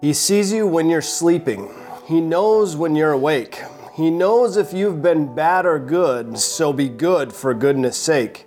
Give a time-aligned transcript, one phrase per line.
[0.00, 1.70] He sees you when you're sleeping.
[2.06, 3.62] He knows when you're awake.
[3.94, 8.46] He knows if you've been bad or good, so be good for goodness sake.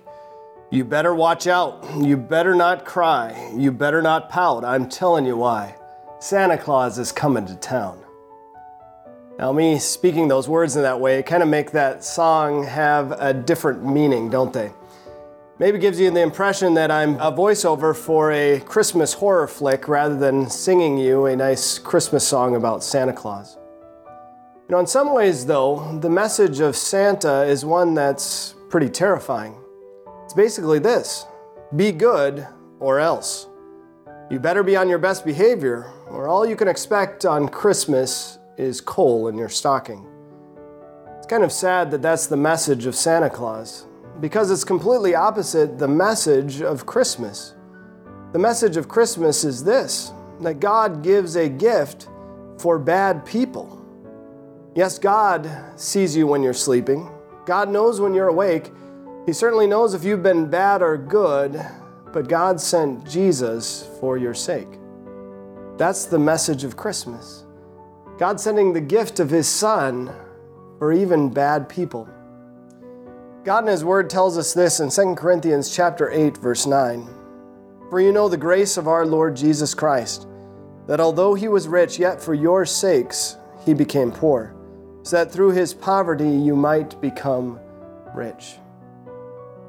[0.70, 1.84] You better watch out.
[1.96, 3.52] You better not cry.
[3.56, 4.64] You better not pout.
[4.64, 5.76] I'm telling you why.
[6.18, 8.00] Santa Claus is coming to town.
[9.38, 13.32] Now, me speaking those words in that way kind of make that song have a
[13.32, 14.72] different meaning, don't they?
[15.56, 20.16] Maybe gives you the impression that I'm a voiceover for a Christmas horror flick rather
[20.16, 23.56] than singing you a nice Christmas song about Santa Claus.
[24.68, 29.54] You know, in some ways, though, the message of Santa is one that's pretty terrifying.
[30.24, 31.24] It's basically this
[31.76, 32.44] be good
[32.80, 33.46] or else.
[34.30, 38.80] You better be on your best behavior, or all you can expect on Christmas is
[38.80, 40.04] coal in your stocking.
[41.16, 43.86] It's kind of sad that that's the message of Santa Claus
[44.20, 47.54] because it's completely opposite the message of Christmas.
[48.32, 52.08] The message of Christmas is this that God gives a gift
[52.58, 53.80] for bad people.
[54.74, 57.10] Yes, God sees you when you're sleeping,
[57.46, 58.72] God knows when you're awake.
[59.26, 61.64] He certainly knows if you've been bad or good,
[62.12, 64.68] but God sent Jesus for your sake.
[65.78, 67.44] That's the message of Christmas.
[68.18, 70.12] God sending the gift of His Son
[70.78, 72.08] for even bad people.
[73.44, 77.06] God in His Word tells us this in 2 Corinthians chapter 8, verse 9.
[77.90, 80.26] For you know the grace of our Lord Jesus Christ,
[80.86, 84.56] that although He was rich, yet for your sakes He became poor,
[85.02, 87.60] so that through His poverty you might become
[88.14, 88.54] rich.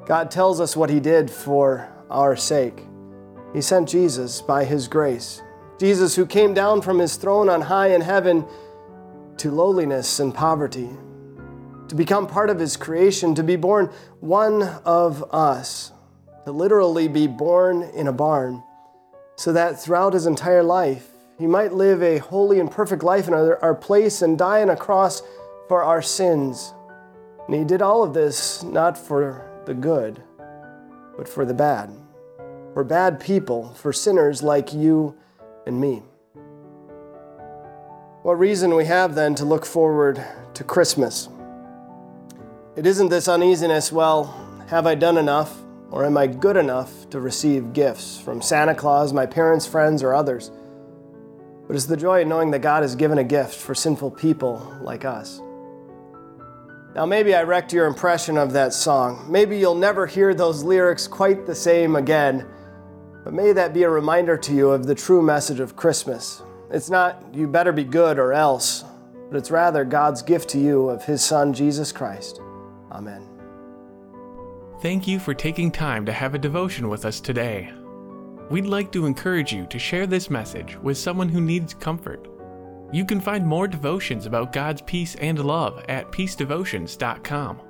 [0.06, 2.82] God tells us what He did for our sake.
[3.52, 5.42] He sent Jesus by His grace.
[5.78, 8.46] Jesus, who came down from His throne on high in heaven
[9.36, 10.88] to lowliness and poverty
[11.88, 15.92] to become part of His creation, to be born one of us,
[16.44, 18.62] to literally be born in a barn,
[19.36, 23.34] so that throughout His entire life, He might live a holy and perfect life in
[23.34, 25.22] our, place and die on a cross
[25.68, 26.72] for our sins.
[27.46, 30.22] And He did all of this not for the good,
[31.16, 31.90] but for the bad,
[32.74, 35.16] for bad people, for sinners like you
[35.66, 36.02] and me.
[38.22, 40.20] What reason we have then to look forward
[40.54, 41.28] to Christmas?
[42.76, 44.24] It isn't this uneasiness, well,
[44.68, 45.62] have I done enough?
[45.90, 50.12] Or am I good enough to receive gifts from Santa Claus, my parents, friends, or
[50.12, 50.50] others?
[51.66, 54.76] But it's the joy of knowing that God has given a gift for sinful people
[54.82, 55.40] like us.
[56.94, 59.24] Now, maybe I wrecked your impression of that song.
[59.26, 62.46] Maybe you'll never hear those lyrics quite the same again.
[63.24, 66.42] But may that be a reminder to you of the true message of Christmas.
[66.70, 68.84] It's not, you better be good or else,
[69.30, 72.42] but it's rather God's gift to you of His Son, Jesus Christ.
[72.96, 73.28] Amen.
[74.80, 77.70] Thank you for taking time to have a devotion with us today.
[78.50, 82.28] We'd like to encourage you to share this message with someone who needs comfort.
[82.92, 87.60] You can find more devotions about God's peace and love at peacedevotions.com.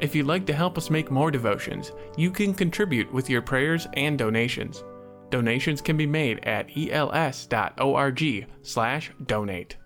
[0.00, 3.86] If you'd like to help us make more devotions, you can contribute with your prayers
[3.94, 4.82] and donations.
[5.30, 9.76] Donations can be made at els.org/donate.